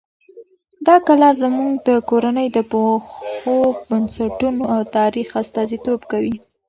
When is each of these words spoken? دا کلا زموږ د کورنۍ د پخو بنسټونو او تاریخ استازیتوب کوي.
دا 0.87 0.95
کلا 1.07 1.29
زموږ 1.41 1.71
د 1.87 1.89
کورنۍ 2.09 2.47
د 2.55 2.57
پخو 2.71 3.57
بنسټونو 3.89 4.63
او 4.73 4.81
تاریخ 4.97 5.27
استازیتوب 5.43 5.99
کوي. 6.11 6.35